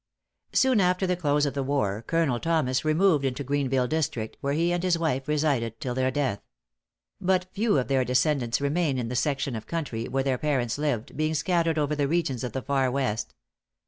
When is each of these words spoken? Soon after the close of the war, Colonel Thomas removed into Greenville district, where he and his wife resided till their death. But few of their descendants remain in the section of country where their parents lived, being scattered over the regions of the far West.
Soon 0.53 0.79
after 0.81 1.05
the 1.05 1.15
close 1.15 1.45
of 1.45 1.53
the 1.53 1.61
war, 1.61 2.01
Colonel 2.07 2.39
Thomas 2.39 2.83
removed 2.83 3.23
into 3.23 3.43
Greenville 3.43 3.85
district, 3.87 4.35
where 4.41 4.55
he 4.55 4.73
and 4.73 4.81
his 4.81 4.97
wife 4.97 5.27
resided 5.27 5.79
till 5.79 5.93
their 5.93 6.09
death. 6.09 6.41
But 7.21 7.45
few 7.53 7.77
of 7.77 7.87
their 7.87 8.03
descendants 8.03 8.59
remain 8.59 8.97
in 8.97 9.09
the 9.09 9.15
section 9.15 9.55
of 9.55 9.67
country 9.67 10.05
where 10.07 10.23
their 10.23 10.39
parents 10.39 10.79
lived, 10.79 11.15
being 11.15 11.35
scattered 11.35 11.77
over 11.77 11.95
the 11.95 12.07
regions 12.07 12.43
of 12.43 12.53
the 12.53 12.63
far 12.63 12.89
West. 12.89 13.35